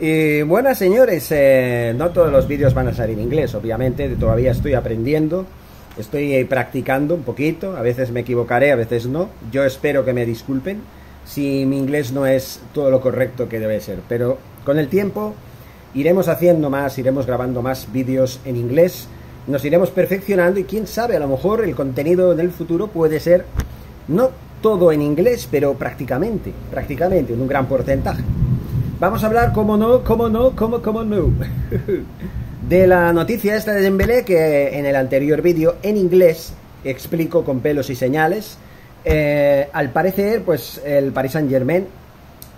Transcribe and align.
Y 0.00 0.42
buenas 0.42 0.78
señores, 0.78 1.28
eh, 1.30 1.94
no 1.96 2.10
todos 2.10 2.32
los 2.32 2.48
vídeos 2.48 2.74
van 2.74 2.88
a 2.88 2.94
salir 2.94 3.16
en 3.16 3.26
inglés, 3.26 3.54
obviamente, 3.54 4.08
todavía 4.16 4.50
estoy 4.50 4.74
aprendiendo, 4.74 5.46
estoy 5.96 6.34
eh, 6.34 6.44
practicando 6.46 7.14
un 7.14 7.22
poquito, 7.22 7.76
a 7.76 7.82
veces 7.82 8.10
me 8.10 8.20
equivocaré, 8.20 8.72
a 8.72 8.76
veces 8.76 9.06
no, 9.06 9.28
yo 9.52 9.62
espero 9.62 10.04
que 10.04 10.12
me 10.12 10.26
disculpen 10.26 10.80
si 11.24 11.64
mi 11.64 11.78
inglés 11.78 12.10
no 12.10 12.26
es 12.26 12.60
todo 12.72 12.90
lo 12.90 13.00
correcto 13.00 13.48
que 13.48 13.60
debe 13.60 13.80
ser, 13.80 14.00
pero 14.08 14.36
con 14.64 14.80
el 14.80 14.88
tiempo 14.88 15.34
iremos 15.94 16.26
haciendo 16.26 16.70
más, 16.70 16.98
iremos 16.98 17.24
grabando 17.24 17.62
más 17.62 17.92
vídeos 17.92 18.40
en 18.44 18.56
inglés, 18.56 19.06
nos 19.46 19.64
iremos 19.64 19.90
perfeccionando 19.90 20.58
y 20.58 20.64
quién 20.64 20.88
sabe, 20.88 21.14
a 21.14 21.20
lo 21.20 21.28
mejor 21.28 21.62
el 21.62 21.76
contenido 21.76 22.32
en 22.32 22.40
el 22.40 22.50
futuro 22.50 22.88
puede 22.88 23.20
ser 23.20 23.44
no 24.08 24.30
todo 24.60 24.90
en 24.90 25.02
inglés, 25.02 25.46
pero 25.48 25.74
prácticamente, 25.74 26.52
prácticamente, 26.72 27.32
en 27.32 27.40
un 27.40 27.46
gran 27.46 27.68
porcentaje. 27.68 28.24
Vamos 29.00 29.24
a 29.24 29.26
hablar, 29.26 29.52
como 29.52 29.76
no, 29.76 30.04
como 30.04 30.28
no, 30.28 30.54
como, 30.54 30.80
como 30.80 31.02
no, 31.02 31.32
de 32.68 32.86
la 32.86 33.12
noticia 33.12 33.56
esta 33.56 33.72
de 33.72 33.82
Dembélé 33.82 34.24
que 34.24 34.78
en 34.78 34.86
el 34.86 34.94
anterior 34.94 35.42
vídeo 35.42 35.76
en 35.82 35.96
inglés 35.96 36.52
explico 36.84 37.44
con 37.44 37.58
pelos 37.58 37.90
y 37.90 37.96
señales. 37.96 38.56
Eh, 39.04 39.68
al 39.72 39.90
parecer, 39.90 40.42
pues 40.42 40.80
el 40.84 41.10
Paris 41.12 41.32
Saint 41.32 41.50
Germain 41.50 41.86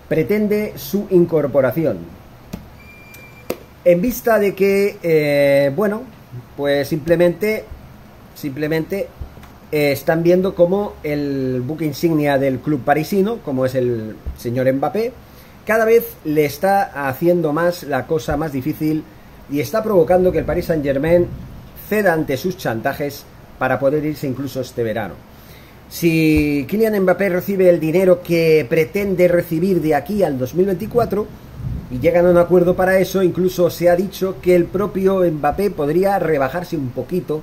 pretende 0.07 0.73
su 0.75 1.07
incorporación. 1.09 1.97
En 3.83 3.99
vista 3.99 4.37
de 4.37 4.53
que, 4.53 4.97
eh, 5.01 5.71
bueno, 5.75 6.03
pues 6.55 6.87
simplemente, 6.87 7.65
simplemente 8.35 9.07
eh, 9.71 9.91
están 9.91 10.21
viendo 10.21 10.53
como 10.53 10.93
el 11.03 11.63
buque 11.65 11.85
insignia 11.85 12.37
del 12.37 12.59
club 12.59 12.83
parisino, 12.83 13.37
como 13.43 13.65
es 13.65 13.73
el 13.73 14.15
señor 14.37 14.71
Mbappé, 14.71 15.13
cada 15.67 15.83
vez 15.83 16.15
le 16.23 16.45
está 16.45 17.09
haciendo 17.09 17.51
más 17.51 17.83
la 17.83 18.07
cosa 18.07 18.37
más 18.37 18.53
difícil 18.53 19.03
y 19.51 19.59
está 19.59 19.83
provocando 19.83 20.31
que 20.31 20.39
el 20.39 20.45
Paris 20.45 20.67
Saint 20.67 20.81
Germain 20.81 21.27
ceda 21.89 22.13
ante 22.13 22.37
sus 22.37 22.55
chantajes 22.55 23.25
para 23.59 23.77
poder 23.77 24.05
irse 24.05 24.27
incluso 24.27 24.61
este 24.61 24.81
verano. 24.81 25.15
Si 25.89 26.65
Kylian 26.69 27.01
Mbappé 27.01 27.27
recibe 27.27 27.69
el 27.69 27.81
dinero 27.81 28.21
que 28.23 28.65
pretende 28.69 29.27
recibir 29.27 29.81
de 29.81 29.93
aquí 29.93 30.23
al 30.23 30.37
2024 30.37 31.27
y 31.91 31.99
llegan 31.99 32.27
a 32.27 32.29
un 32.29 32.37
acuerdo 32.37 32.77
para 32.77 32.97
eso, 32.99 33.21
incluso 33.21 33.69
se 33.69 33.89
ha 33.89 33.95
dicho 33.97 34.37
que 34.41 34.55
el 34.55 34.65
propio 34.65 35.29
Mbappé 35.29 35.71
podría 35.71 36.17
rebajarse 36.17 36.77
un 36.77 36.91
poquito 36.91 37.41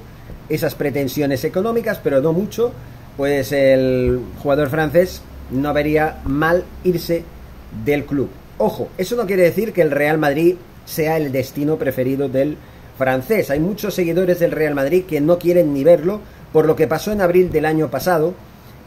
esas 0.49 0.75
pretensiones 0.75 1.45
económicas, 1.45 2.01
pero 2.03 2.23
no 2.23 2.33
mucho, 2.33 2.73
pues 3.19 3.53
el 3.53 4.19
jugador 4.43 4.71
francés 4.71 5.21
no 5.51 5.75
vería 5.75 6.21
mal 6.25 6.65
irse 6.85 7.25
del 7.85 8.05
club. 8.05 8.29
Ojo, 8.59 8.89
eso 8.99 9.17
no 9.17 9.27
quiere 9.27 9.43
decir 9.43 9.73
que 9.73 9.83
el 9.83 9.91
Real 9.91 10.19
Madrid 10.19 10.57
sea 10.85 11.17
el 11.17 11.33
destino 11.33 11.77
preferido 11.77 12.29
del 12.29 12.57
francés. 12.97 13.51
Hay 13.51 13.61
muchos 13.61 13.95
seguidores 13.95 14.39
del 14.39 14.53
Real 14.53 14.75
Madrid 14.75 15.05
que 15.05 15.21
no 15.21 15.39
quieren 15.39 15.75
ni 15.75 15.83
verlo 15.83 16.21
por 16.53 16.67
lo 16.67 16.77
que 16.77 16.87
pasó 16.87 17.11
en 17.11 17.21
abril 17.21 17.51
del 17.51 17.65
año 17.65 17.91
pasado, 17.91 18.33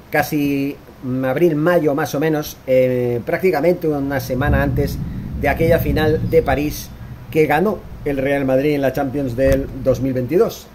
casi 0.10 0.78
abril-mayo 1.26 1.94
más 1.96 2.16
o 2.16 2.20
menos, 2.20 2.58
eh, 2.66 3.20
prácticamente 3.26 3.88
una 3.88 4.20
semana 4.20 4.64
antes 4.64 4.98
de 5.42 5.50
aquella 5.50 5.80
final 5.80 6.30
de 6.30 6.42
París 6.42 6.90
que 7.30 7.46
ganó 7.46 7.80
el 8.06 8.18
Real 8.18 8.46
Madrid 8.46 8.76
en 8.76 8.82
la 8.82 8.94
Champions 8.94 9.36
del 9.36 9.68
2022. 9.84 10.68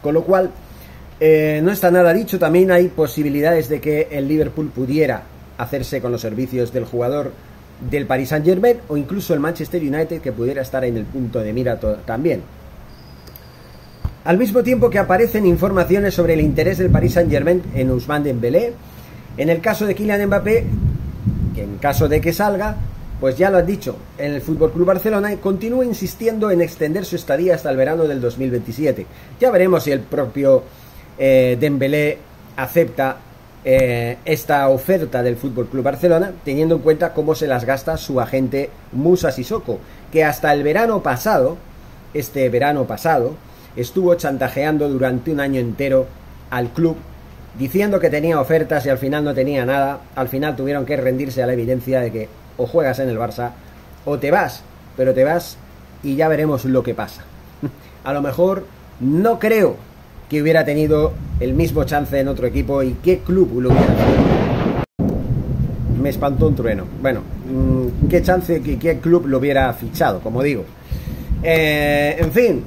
Con 0.00 0.14
lo 0.14 0.24
cual, 0.24 0.50
eh, 1.20 1.60
no 1.62 1.70
está 1.70 1.90
nada 1.90 2.12
dicho, 2.14 2.38
también 2.38 2.70
hay 2.70 2.88
posibilidades 2.88 3.68
de 3.68 3.80
que 3.80 4.08
el 4.10 4.26
Liverpool 4.26 4.70
pudiera 4.74 5.22
hacerse 5.58 6.00
con 6.00 6.12
los 6.12 6.20
servicios 6.20 6.72
del 6.72 6.84
jugador 6.84 7.32
del 7.90 8.06
Paris 8.06 8.28
Saint 8.30 8.44
Germain 8.44 8.78
o 8.88 8.96
incluso 8.96 9.34
el 9.34 9.40
Manchester 9.40 9.82
United 9.82 10.20
que 10.20 10.32
pudiera 10.32 10.62
estar 10.62 10.84
en 10.84 10.96
el 10.96 11.04
punto 11.04 11.40
de 11.40 11.52
mira 11.52 11.78
también. 12.04 12.42
Al 14.24 14.38
mismo 14.38 14.62
tiempo 14.62 14.88
que 14.88 15.00
aparecen 15.00 15.46
informaciones 15.46 16.14
sobre 16.14 16.34
el 16.34 16.40
interés 16.40 16.78
del 16.78 16.90
Paris 16.90 17.14
Saint 17.14 17.30
Germain 17.30 17.62
en 17.74 17.90
Ousmane 17.90 18.26
Dembélé, 18.26 18.72
en 19.36 19.48
el 19.48 19.60
caso 19.60 19.84
de 19.84 19.94
Kylian 19.94 20.26
Mbappé, 20.26 20.64
que 21.54 21.62
en 21.62 21.78
caso 21.78 22.08
de 22.08 22.20
que 22.20 22.32
salga, 22.32 22.76
pues 23.18 23.36
ya 23.36 23.50
lo 23.50 23.58
has 23.58 23.66
dicho, 23.66 23.96
el 24.18 24.40
Fútbol 24.40 24.72
Club 24.72 24.86
Barcelona 24.86 25.36
continúa 25.38 25.84
insistiendo 25.84 26.50
en 26.50 26.60
extender 26.60 27.04
su 27.04 27.16
estadía 27.16 27.56
hasta 27.56 27.70
el 27.70 27.76
verano 27.76 28.04
del 28.04 28.20
2027. 28.20 29.06
Ya 29.40 29.50
veremos 29.50 29.82
si 29.82 29.90
el 29.90 30.00
propio 30.00 30.62
eh, 31.18 31.56
Dembélé 31.58 32.18
acepta 32.56 33.16
eh, 33.64 34.18
esta 34.24 34.68
oferta 34.68 35.22
del 35.22 35.36
Fútbol 35.36 35.68
Club 35.68 35.84
Barcelona, 35.84 36.32
teniendo 36.44 36.76
en 36.76 36.82
cuenta 36.82 37.12
cómo 37.12 37.34
se 37.34 37.46
las 37.46 37.64
gasta 37.64 37.96
su 37.96 38.20
agente 38.20 38.70
Musa 38.90 39.30
Sissoko, 39.30 39.78
que 40.10 40.24
hasta 40.24 40.52
el 40.52 40.62
verano 40.62 41.02
pasado, 41.02 41.56
este 42.12 42.48
verano 42.48 42.86
pasado, 42.86 43.34
estuvo 43.76 44.14
chantajeando 44.16 44.88
durante 44.88 45.30
un 45.30 45.40
año 45.40 45.60
entero 45.60 46.06
al 46.50 46.70
club, 46.70 46.96
diciendo 47.58 48.00
que 48.00 48.10
tenía 48.10 48.40
ofertas 48.40 48.84
y 48.86 48.88
al 48.88 48.98
final 48.98 49.24
no 49.24 49.34
tenía 49.34 49.64
nada. 49.64 50.00
Al 50.16 50.28
final 50.28 50.56
tuvieron 50.56 50.84
que 50.84 50.96
rendirse 50.96 51.42
a 51.42 51.46
la 51.46 51.52
evidencia 51.52 52.00
de 52.00 52.10
que 52.10 52.28
o 52.56 52.66
juegas 52.66 52.98
en 52.98 53.08
el 53.08 53.18
Barça 53.18 53.52
o 54.04 54.18
te 54.18 54.30
vas, 54.30 54.62
pero 54.96 55.14
te 55.14 55.24
vas 55.24 55.56
y 56.02 56.16
ya 56.16 56.28
veremos 56.28 56.64
lo 56.64 56.82
que 56.82 56.94
pasa. 56.94 57.22
a 58.04 58.12
lo 58.12 58.22
mejor 58.22 58.66
no 59.00 59.38
creo 59.38 59.76
que 60.32 60.40
hubiera 60.40 60.64
tenido 60.64 61.12
el 61.40 61.52
mismo 61.52 61.84
chance 61.84 62.18
en 62.18 62.26
otro 62.26 62.46
equipo 62.46 62.82
y 62.82 62.94
qué 63.04 63.18
club 63.18 63.60
lo 63.60 63.68
hubiera 63.68 63.86
tenido. 63.86 64.82
Me 66.02 66.08
espantó 66.08 66.48
un 66.48 66.54
trueno. 66.54 66.84
Bueno, 67.02 67.20
mm, 67.20 68.08
qué 68.08 68.22
chance 68.22 68.62
que 68.62 68.78
qué 68.78 68.96
club 68.98 69.26
lo 69.26 69.36
hubiera 69.36 69.70
fichado, 69.74 70.20
como 70.20 70.42
digo. 70.42 70.64
Eh, 71.42 72.16
en 72.18 72.32
fin, 72.32 72.64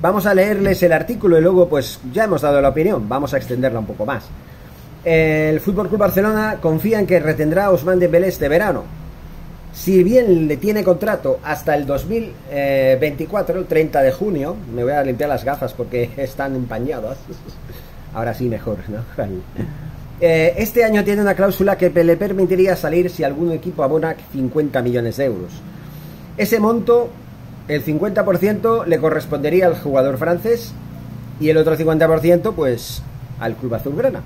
vamos 0.00 0.24
a 0.26 0.34
leerles 0.34 0.80
el 0.84 0.92
artículo 0.92 1.36
y 1.36 1.40
luego 1.40 1.68
pues 1.68 1.98
ya 2.12 2.24
hemos 2.24 2.42
dado 2.42 2.60
la 2.60 2.68
opinión, 2.68 3.08
vamos 3.08 3.34
a 3.34 3.38
extenderla 3.38 3.80
un 3.80 3.86
poco 3.86 4.06
más. 4.06 4.26
El 5.04 5.58
Fútbol 5.58 5.88
Club 5.88 5.98
Barcelona 5.98 6.58
confía 6.60 7.00
en 7.00 7.08
que 7.08 7.18
retendrá 7.18 7.64
a 7.64 7.70
Ousmane 7.72 7.98
Dembélé 7.98 8.28
este 8.28 8.48
verano. 8.48 8.84
Si 9.72 10.02
bien 10.02 10.48
le 10.48 10.56
tiene 10.56 10.82
contrato 10.82 11.38
hasta 11.44 11.74
el 11.74 11.86
2024, 11.86 13.58
el 13.58 13.66
30 13.66 14.02
de 14.02 14.12
junio, 14.12 14.56
me 14.74 14.82
voy 14.82 14.92
a 14.92 15.02
limpiar 15.02 15.30
las 15.30 15.44
gafas 15.44 15.72
porque 15.72 16.10
están 16.16 16.56
empañadas. 16.56 17.18
Ahora 18.14 18.34
sí, 18.34 18.48
mejor, 18.48 18.78
¿no? 18.88 19.04
Eh, 20.20 20.54
este 20.56 20.82
año 20.82 21.04
tiene 21.04 21.22
una 21.22 21.36
cláusula 21.36 21.78
que 21.78 21.90
le 21.90 22.16
permitiría 22.16 22.74
salir 22.74 23.08
si 23.08 23.22
algún 23.22 23.52
equipo 23.52 23.84
abona 23.84 24.16
50 24.32 24.82
millones 24.82 25.16
de 25.16 25.26
euros. 25.26 25.52
Ese 26.36 26.58
monto, 26.58 27.08
el 27.68 27.84
50% 27.84 28.84
le 28.84 28.98
correspondería 28.98 29.68
al 29.68 29.78
jugador 29.78 30.18
francés 30.18 30.72
y 31.38 31.50
el 31.50 31.56
otro 31.56 31.76
50% 31.76 32.52
pues 32.52 33.00
al 33.38 33.54
club 33.54 33.74
azulgrana. 33.74 34.22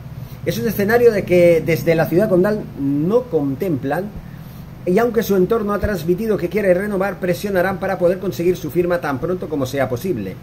Es 0.47 0.59
un 0.59 0.67
escenario 0.67 1.13
de 1.13 1.25
que 1.25 1.63
desde 1.65 1.95
la 1.95 2.07
ciudad 2.07 2.31
condal 2.31 2.63
no 2.81 3.25
contemplan 3.25 4.07
y 4.85 4.99
aunque 4.99 5.23
su 5.23 5.37
entorno 5.37 5.73
ha 5.73 5.79
transmitido 5.79 6.37
que 6.37 6.49
quiere 6.49 6.75
renovar, 6.75 7.21
presionarán 7.21 7.79
para 7.79 7.99
poder 7.99 8.19
conseguir 8.19 8.57
su 8.57 8.71
firma 8.71 9.01
tan 9.01 9.21
pronto 9.21 9.49
como 9.49 9.67
sea 9.67 9.89
posible. 9.89 10.35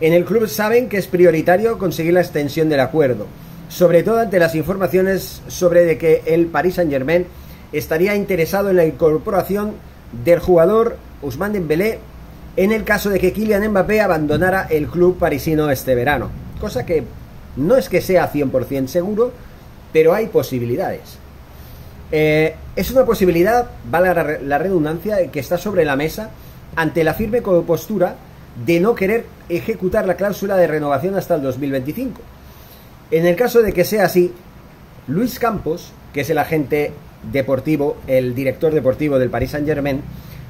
En 0.00 0.12
el 0.12 0.24
club 0.24 0.46
saben 0.46 0.88
que 0.88 0.98
es 0.98 1.06
prioritario 1.06 1.78
conseguir 1.78 2.14
la 2.14 2.20
extensión 2.20 2.68
del 2.68 2.80
acuerdo, 2.80 3.26
sobre 3.68 4.02
todo 4.02 4.18
ante 4.18 4.38
las 4.38 4.54
informaciones 4.54 5.42
sobre 5.48 5.84
de 5.84 5.98
que 5.98 6.22
el 6.26 6.46
Paris 6.46 6.76
Saint-Germain 6.76 7.26
estaría 7.72 8.14
interesado 8.14 8.70
en 8.70 8.76
la 8.76 8.84
incorporación 8.84 9.72
del 10.24 10.38
jugador 10.38 10.96
Ousmane 11.22 11.54
Dembélé 11.54 11.98
en 12.56 12.72
el 12.72 12.84
caso 12.84 13.10
de 13.10 13.18
que 13.18 13.32
Kylian 13.32 13.68
Mbappé 13.70 14.00
abandonara 14.00 14.66
el 14.70 14.88
club 14.88 15.18
parisino 15.18 15.70
este 15.70 15.94
verano, 15.94 16.30
cosa 16.60 16.84
que 16.84 17.04
no 17.56 17.76
es 17.76 17.88
que 17.88 18.00
sea 18.00 18.30
100% 18.30 18.88
seguro, 18.88 19.32
pero 19.92 20.14
hay 20.14 20.26
posibilidades. 20.26 21.18
Eh, 22.12 22.54
es 22.76 22.90
una 22.90 23.04
posibilidad, 23.04 23.70
vale 23.90 24.38
la 24.42 24.58
redundancia, 24.58 25.30
que 25.30 25.40
está 25.40 25.58
sobre 25.58 25.84
la 25.84 25.96
mesa 25.96 26.30
ante 26.76 27.04
la 27.04 27.14
firme 27.14 27.42
postura 27.42 28.16
de 28.64 28.80
no 28.80 28.94
querer 28.94 29.26
ejecutar 29.48 30.06
la 30.06 30.16
cláusula 30.16 30.56
de 30.56 30.66
renovación 30.66 31.16
hasta 31.16 31.34
el 31.34 31.42
2025. 31.42 32.20
En 33.10 33.26
el 33.26 33.36
caso 33.36 33.62
de 33.62 33.72
que 33.72 33.84
sea 33.84 34.04
así, 34.04 34.32
Luis 35.08 35.38
Campos, 35.38 35.92
que 36.12 36.20
es 36.20 36.30
el 36.30 36.38
agente 36.38 36.92
deportivo, 37.32 37.96
el 38.06 38.34
director 38.34 38.72
deportivo 38.72 39.18
del 39.18 39.30
Paris 39.30 39.50
Saint-Germain, 39.50 40.02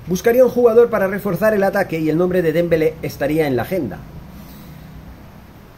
buscaría 0.07 0.45
un 0.45 0.51
jugador 0.51 0.91
para 0.91 1.07
reforzar 1.07 1.55
el 1.55 1.65
ataque 1.65 1.99
y 1.99 2.11
el 2.11 2.19
nombre 2.19 2.43
de 2.43 2.53
Dembélé 2.53 2.95
estaría 3.03 3.47
en 3.47 3.57
la 3.57 3.63
agenda. 3.63 3.99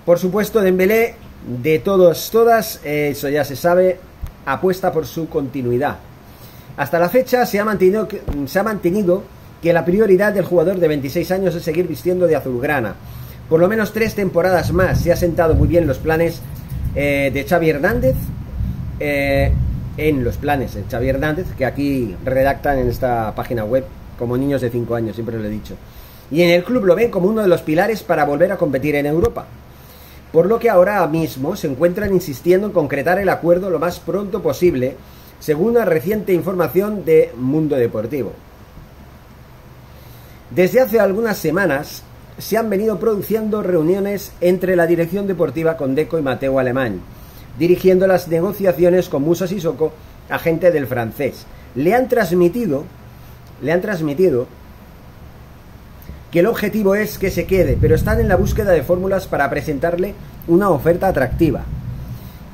Por 0.05 0.19
supuesto, 0.19 0.61
Dembélé, 0.61 1.14
de 1.62 1.78
todos, 1.78 2.31
todas, 2.31 2.81
eh, 2.84 3.11
eso 3.12 3.28
ya 3.28 3.44
se 3.44 3.55
sabe, 3.55 3.99
apuesta 4.44 4.93
por 4.93 5.06
su 5.06 5.28
continuidad. 5.28 5.99
Hasta 6.76 6.98
la 6.98 7.08
fecha 7.08 7.44
se 7.46 7.60
ha 7.60 7.64
mantenido, 7.64 8.08
se 8.46 8.58
ha 8.58 8.62
mantenido 8.62 9.22
que 9.62 9.72
la 9.72 9.84
prioridad 9.84 10.32
del 10.32 10.44
jugador 10.44 10.78
de 10.78 10.88
26 10.88 11.30
años 11.30 11.54
es 11.54 11.62
seguir 11.62 11.86
vistiendo 11.86 12.26
de 12.26 12.36
azulgrana. 12.36 12.94
Por 13.48 13.60
lo 13.60 13.69
menos 13.69 13.92
tres 13.92 14.14
temporadas 14.14 14.72
más 14.72 15.00
se 15.00 15.12
ha 15.12 15.16
sentado 15.16 15.54
muy 15.54 15.69
bien 15.69 15.86
los 15.86 15.98
planes 15.98 16.40
eh, 16.94 17.30
de 17.32 17.44
Xavi 17.44 17.70
Hernández. 17.70 18.16
Eh, 18.98 19.52
en 19.96 20.24
los 20.24 20.36
planes 20.38 20.74
de 20.74 20.84
Xavi 20.90 21.08
Hernández, 21.08 21.46
que 21.56 21.66
aquí 21.66 22.16
redactan 22.24 22.78
en 22.78 22.88
esta 22.88 23.34
página 23.34 23.64
web 23.64 23.84
como 24.19 24.36
niños 24.36 24.60
de 24.60 24.70
5 24.70 24.94
años, 24.94 25.14
siempre 25.14 25.38
lo 25.38 25.44
he 25.44 25.50
dicho. 25.50 25.74
Y 26.30 26.42
en 26.42 26.50
el 26.50 26.64
club 26.64 26.84
lo 26.84 26.94
ven 26.94 27.10
como 27.10 27.28
uno 27.28 27.42
de 27.42 27.48
los 27.48 27.62
pilares 27.62 28.02
para 28.02 28.24
volver 28.24 28.52
a 28.52 28.56
competir 28.56 28.94
en 28.94 29.06
Europa. 29.06 29.46
Por 30.32 30.46
lo 30.46 30.58
que 30.58 30.70
ahora 30.70 31.06
mismo 31.06 31.56
se 31.56 31.66
encuentran 31.66 32.14
insistiendo 32.14 32.66
en 32.66 32.72
concretar 32.72 33.19
el 33.19 33.28
acuerdo 33.28 33.69
lo 33.69 33.78
más 33.78 34.00
pronto 34.00 34.40
posible, 34.40 34.96
según 35.43 35.71
una 35.71 35.85
reciente 35.85 36.33
información 36.33 37.05
de 37.05 37.33
Mundo 37.37 37.75
Deportivo. 37.75 38.33
Desde 40.50 40.81
hace 40.81 41.00
algunas 41.00 41.37
semanas 41.37 42.05
se 42.39 42.56
han 42.56 42.71
venido 42.71 43.00
produciendo 43.00 43.61
reuniones 43.61 44.31
entre 44.41 44.77
la 44.77 44.87
dirección 44.87 45.27
deportiva 45.27 45.77
con 45.77 45.97
Deco 45.97 46.17
y 46.17 46.23
Mateo 46.23 46.61
Alemán, 46.61 47.00
dirigiendo 47.59 48.06
las 48.06 48.29
negociaciones 48.29 49.09
con 49.09 49.23
Musa 49.23 49.49
Sissoko, 49.49 49.93
agente 50.31 50.71
del 50.71 50.87
francés. 50.87 51.44
Le 51.75 51.93
han 51.93 52.09
transmitido, 52.09 52.85
le 53.62 53.73
han 53.73 53.81
transmitido 53.81 54.47
que 56.31 56.39
el 56.39 56.47
objetivo 56.47 56.94
es 56.94 57.19
que 57.19 57.33
se 57.33 57.47
quede, 57.47 57.77
pero 57.81 57.97
están 57.97 58.21
en 58.21 58.29
la 58.29 58.37
búsqueda 58.37 58.71
de 58.71 58.85
fórmulas 58.85 59.27
para 59.27 59.50
presentarle 59.50 60.15
una 60.47 60.71
oferta 60.71 61.09
atractiva. 61.09 61.65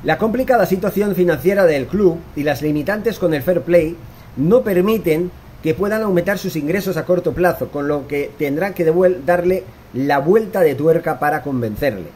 La 0.01 0.17
complicada 0.17 0.65
situación 0.65 1.13
financiera 1.13 1.65
del 1.65 1.85
club 1.85 2.19
y 2.37 2.43
las 2.43 2.61
limitantes 2.61 3.19
con 3.19 3.33
el 3.33 3.43
fair 3.43 3.63
play 3.63 3.97
no 4.37 4.61
permiten 4.61 5.29
que 5.61 5.73
puedan 5.73 6.01
aumentar 6.01 6.37
sus 6.37 6.55
ingresos 6.55 6.95
a 6.95 7.03
corto 7.03 7.33
plazo, 7.33 7.67
con 7.67 7.89
lo 7.89 8.07
que 8.07 8.31
tendrán 8.37 8.73
que 8.73 8.85
darle 9.25 9.65
la 9.93 10.19
vuelta 10.19 10.61
de 10.61 10.75
tuerca 10.75 11.19
para 11.19 11.41
convencerle. 11.41 12.07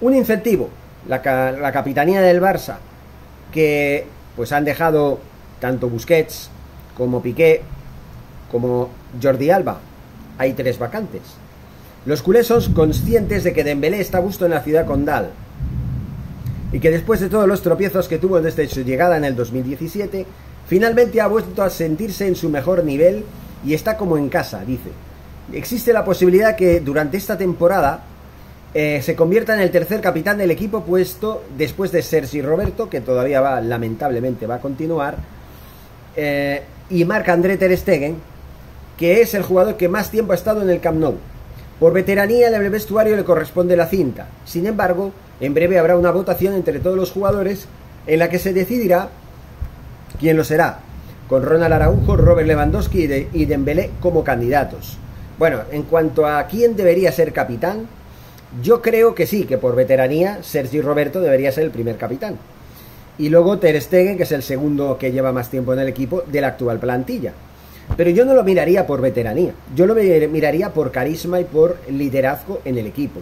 Un 0.00 0.16
incentivo, 0.16 0.70
la, 1.06 1.22
capitanía 1.22 2.20
del 2.20 2.40
Barça, 2.40 2.78
que 3.52 4.04
pues 4.34 4.50
han 4.50 4.64
dejado 4.64 5.20
tanto 5.60 5.88
Busquets 5.88 6.50
como 6.96 7.22
Piqué 7.22 7.62
como 8.50 8.90
Jordi 9.22 9.50
Alba. 9.50 9.78
Hay 10.36 10.54
tres 10.54 10.80
vacantes. 10.80 11.22
Los 12.06 12.22
culés 12.22 12.48
son 12.48 12.74
conscientes 12.74 13.44
de 13.44 13.52
que 13.52 13.62
Dembélé 13.62 14.00
está 14.00 14.18
a 14.18 14.22
gusto 14.22 14.46
en 14.46 14.50
la 14.50 14.62
ciudad 14.62 14.84
condal 14.84 15.30
y 16.72 16.80
que 16.80 16.90
después 16.90 17.20
de 17.20 17.28
todos 17.28 17.46
los 17.46 17.62
tropiezos 17.62 18.08
que 18.08 18.18
tuvo 18.18 18.40
desde 18.40 18.66
su 18.68 18.82
llegada 18.82 19.16
en 19.16 19.24
el 19.24 19.36
2017, 19.36 20.26
Finalmente 20.72 21.20
ha 21.20 21.26
vuelto 21.26 21.62
a 21.62 21.70
sentirse 21.70 22.26
en 22.26 22.34
su 22.34 22.48
mejor 22.48 22.82
nivel 22.82 23.24
y 23.62 23.74
está 23.74 23.96
como 23.96 24.16
en 24.16 24.28
casa, 24.28 24.64
dice. 24.64 24.90
Existe 25.52 25.92
la 25.92 26.02
posibilidad 26.02 26.56
que 26.56 26.80
durante 26.80 27.16
esta 27.16 27.36
temporada 27.36 28.04
eh, 28.72 29.02
se 29.02 29.14
convierta 29.14 29.54
en 29.54 29.60
el 29.60 29.70
tercer 29.70 30.00
capitán 30.00 30.38
del 30.38 30.50
equipo 30.50 30.82
puesto 30.82 31.44
después 31.58 31.92
de 31.92 32.00
Sergi 32.00 32.40
Roberto, 32.40 32.88
que 32.88 33.00
todavía 33.00 33.40
va, 33.40 33.60
lamentablemente 33.60 34.46
va 34.46 34.54
a 34.54 34.60
continuar, 34.60 35.18
eh, 36.16 36.62
y 36.88 37.04
Marc-André 37.04 37.58
Ter 37.58 37.76
Stegen, 37.76 38.16
que 38.96 39.20
es 39.20 39.34
el 39.34 39.42
jugador 39.42 39.76
que 39.76 39.88
más 39.88 40.10
tiempo 40.10 40.32
ha 40.32 40.36
estado 40.36 40.62
en 40.62 40.70
el 40.70 40.80
Camp 40.80 40.98
Nou. 40.98 41.16
Por 41.82 41.92
veteranía 41.92 42.46
en 42.46 42.54
el 42.54 42.70
vestuario 42.70 43.16
le 43.16 43.24
corresponde 43.24 43.74
la 43.74 43.88
cinta. 43.88 44.28
Sin 44.44 44.68
embargo, 44.68 45.10
en 45.40 45.52
breve 45.52 45.80
habrá 45.80 45.96
una 45.96 46.12
votación 46.12 46.54
entre 46.54 46.78
todos 46.78 46.96
los 46.96 47.10
jugadores 47.10 47.66
en 48.06 48.20
la 48.20 48.28
que 48.28 48.38
se 48.38 48.52
decidirá 48.52 49.08
¿Quién 50.20 50.36
lo 50.36 50.44
será? 50.44 50.78
Con 51.28 51.42
Ronald 51.42 51.72
Araujo, 51.72 52.16
Robert 52.16 52.46
Lewandowski 52.46 53.28
y 53.32 53.46
Dembélé 53.46 53.90
como 53.98 54.22
candidatos. 54.22 54.96
Bueno, 55.40 55.62
en 55.72 55.82
cuanto 55.82 56.24
a 56.24 56.46
quién 56.46 56.76
debería 56.76 57.10
ser 57.10 57.32
capitán, 57.32 57.88
yo 58.62 58.80
creo 58.80 59.16
que 59.16 59.26
sí, 59.26 59.42
que 59.42 59.58
por 59.58 59.74
veteranía 59.74 60.38
Sergi 60.44 60.80
Roberto 60.80 61.20
debería 61.20 61.50
ser 61.50 61.64
el 61.64 61.72
primer 61.72 61.96
capitán. 61.96 62.36
Y 63.18 63.28
luego 63.28 63.58
Ter 63.58 63.82
Stegen, 63.82 64.16
que 64.16 64.22
es 64.22 64.30
el 64.30 64.44
segundo 64.44 64.98
que 64.98 65.10
lleva 65.10 65.32
más 65.32 65.50
tiempo 65.50 65.72
en 65.72 65.80
el 65.80 65.88
equipo 65.88 66.22
de 66.28 66.42
la 66.42 66.46
actual 66.46 66.78
plantilla. 66.78 67.32
Pero 67.96 68.10
yo 68.10 68.24
no 68.24 68.34
lo 68.34 68.44
miraría 68.44 68.86
por 68.86 69.00
veteranía, 69.00 69.52
yo 69.74 69.86
lo 69.86 69.94
miraría 69.94 70.72
por 70.72 70.92
carisma 70.92 71.40
y 71.40 71.44
por 71.44 71.78
liderazgo 71.90 72.60
en 72.64 72.78
el 72.78 72.86
equipo. 72.86 73.20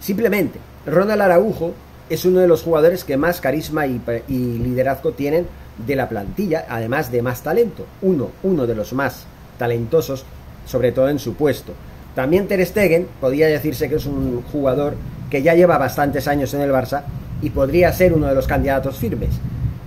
Simplemente, 0.00 0.58
Ronald 0.86 1.22
Araujo 1.22 1.72
es 2.10 2.24
uno 2.24 2.40
de 2.40 2.48
los 2.48 2.62
jugadores 2.62 3.04
que 3.04 3.16
más 3.16 3.40
carisma 3.40 3.86
y, 3.86 4.00
liderazgo 4.28 5.12
tienen 5.12 5.46
de 5.86 5.96
la 5.96 6.08
plantilla, 6.08 6.66
además 6.68 7.10
de 7.10 7.22
más 7.22 7.42
talento. 7.42 7.86
Uno, 8.02 8.30
uno 8.42 8.66
de 8.66 8.74
los 8.74 8.92
más 8.92 9.26
talentosos, 9.58 10.24
sobre 10.66 10.92
todo 10.92 11.08
en 11.08 11.18
su 11.18 11.34
puesto. 11.34 11.72
También 12.14 12.48
Ter 12.48 12.64
Stegen 12.66 13.08
podría 13.20 13.46
decirse 13.46 13.88
que 13.88 13.96
es 13.96 14.06
un 14.06 14.42
jugador 14.52 14.94
que 15.30 15.42
ya 15.42 15.54
lleva 15.54 15.78
bastantes 15.78 16.28
años 16.28 16.52
en 16.52 16.60
el 16.60 16.70
Barça 16.70 17.04
y 17.40 17.50
podría 17.50 17.92
ser 17.92 18.12
uno 18.12 18.26
de 18.26 18.34
los 18.34 18.46
candidatos 18.46 18.98
firmes. 18.98 19.30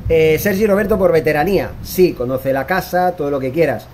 Eh, 0.07 0.37
Sergi 0.39 0.67
Roberto 0.67 0.99
por 0.99 1.11
veteranía, 1.11 1.71
sí, 1.83 2.13
conoce 2.13 2.53
la 2.53 2.67
casa, 2.67 3.13
todo 3.13 3.31
lo 3.31 3.39
que 3.39 3.51
quieras. 3.51 3.87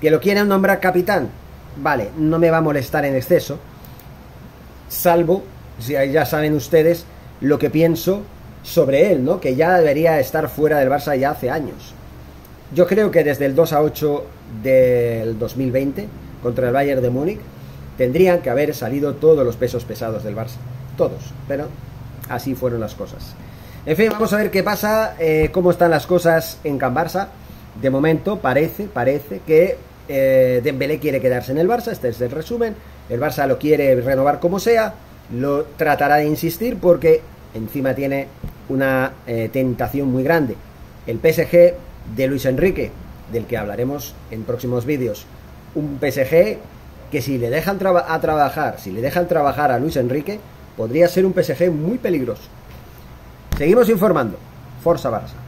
Que 0.00 0.10
lo 0.10 0.20
quieran 0.20 0.48
nombrar 0.48 0.78
capitán, 0.78 1.30
vale, 1.76 2.10
no 2.18 2.38
me 2.38 2.50
va 2.50 2.58
a 2.58 2.62
molestar 2.62 3.04
en 3.06 3.16
exceso, 3.16 3.58
salvo, 4.88 5.42
si 5.78 5.92
ya 5.92 6.26
saben 6.26 6.54
ustedes, 6.54 7.06
lo 7.40 7.58
que 7.58 7.70
pienso 7.70 8.22
sobre 8.62 9.10
él, 9.10 9.24
¿no? 9.24 9.40
Que 9.40 9.56
ya 9.56 9.78
debería 9.78 10.20
estar 10.20 10.48
fuera 10.48 10.78
del 10.78 10.90
Barça 10.90 11.16
ya 11.16 11.30
hace 11.30 11.50
años. 11.50 11.94
Yo 12.74 12.86
creo 12.86 13.10
que 13.10 13.24
desde 13.24 13.46
el 13.46 13.54
2 13.54 13.72
a 13.72 13.82
8 13.82 14.24
del 14.62 15.38
2020 15.38 16.06
contra 16.42 16.68
el 16.68 16.74
Bayern 16.74 17.00
de 17.00 17.10
Múnich 17.10 17.40
tendrían 17.96 18.42
que 18.42 18.50
haber 18.50 18.74
salido 18.74 19.14
todos 19.14 19.44
los 19.46 19.56
pesos 19.56 19.84
pesados 19.84 20.24
del 20.24 20.36
Barça. 20.36 20.56
Todos. 20.98 21.32
Pero 21.46 21.68
así 22.28 22.54
fueron 22.54 22.80
las 22.80 22.94
cosas. 22.94 23.34
En 23.86 23.96
fin, 23.96 24.08
vamos 24.10 24.32
a 24.32 24.38
ver 24.38 24.50
qué 24.50 24.62
pasa, 24.62 25.14
eh, 25.18 25.50
cómo 25.52 25.70
están 25.70 25.90
las 25.90 26.06
cosas 26.06 26.58
en 26.64 26.78
Can 26.78 26.94
Barça. 26.94 27.28
De 27.80 27.90
momento 27.90 28.38
parece, 28.38 28.84
parece 28.84 29.40
que 29.46 29.76
eh, 30.08 30.60
Dembélé 30.62 30.98
quiere 30.98 31.20
quedarse 31.20 31.52
en 31.52 31.58
el 31.58 31.68
Barça. 31.68 31.92
Este 31.92 32.08
es 32.08 32.20
el 32.20 32.30
resumen. 32.30 32.74
El 33.08 33.20
Barça 33.20 33.46
lo 33.46 33.58
quiere 33.58 33.94
renovar 34.00 34.40
como 34.40 34.58
sea. 34.58 34.94
Lo 35.32 35.64
tratará 35.76 36.16
de 36.16 36.26
insistir 36.26 36.78
porque 36.78 37.22
encima 37.54 37.94
tiene 37.94 38.26
una 38.68 39.12
eh, 39.26 39.48
tentación 39.52 40.10
muy 40.10 40.22
grande. 40.22 40.56
El 41.06 41.18
PSG 41.18 41.74
de 42.16 42.26
Luis 42.26 42.44
Enrique, 42.44 42.90
del 43.32 43.46
que 43.46 43.56
hablaremos 43.56 44.14
en 44.30 44.42
próximos 44.42 44.84
vídeos. 44.84 45.24
Un 45.74 45.98
PSG 45.98 46.58
que 47.10 47.22
si 47.22 47.38
le 47.38 47.48
dejan 47.48 47.78
a 48.06 48.20
trabajar, 48.20 48.78
si 48.78 48.90
le 48.90 49.00
dejan 49.00 49.28
trabajar 49.28 49.70
a 49.70 49.78
Luis 49.78 49.96
Enrique, 49.96 50.40
podría 50.76 51.08
ser 51.08 51.24
un 51.24 51.32
PSG 51.32 51.70
muy 51.70 51.96
peligroso. 51.96 52.57
Seguimos 53.58 53.88
informando. 53.88 54.38
Forza 54.84 55.10
Barça. 55.10 55.47